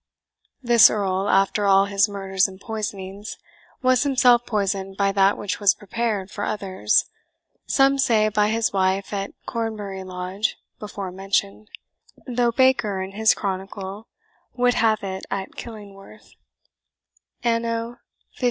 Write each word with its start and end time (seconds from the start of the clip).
This 0.63 0.89
Earl, 0.89 1.29
after 1.29 1.67
all 1.67 1.85
his 1.85 2.09
murders 2.09 2.47
and 2.47 2.59
poisonings, 2.59 3.37
was 3.83 4.01
himself 4.01 4.47
poisoned 4.47 4.97
by 4.97 5.11
that 5.11 5.37
which 5.37 5.59
was 5.59 5.75
prepared 5.75 6.31
for 6.31 6.43
others 6.43 7.05
(some 7.67 7.99
say 7.99 8.27
by 8.27 8.47
his 8.49 8.73
wife 8.73 9.13
at 9.13 9.29
Cornbury 9.45 10.03
Lodge 10.03 10.57
before 10.79 11.11
mentioned), 11.11 11.69
though 12.25 12.51
Baker 12.51 12.99
in 13.03 13.11
his 13.11 13.35
Chronicle 13.35 14.07
would 14.55 14.73
have 14.73 15.03
it 15.03 15.23
at 15.29 15.53
Killingworth; 15.55 16.31
anno 17.43 17.89
1588." 17.89 17.99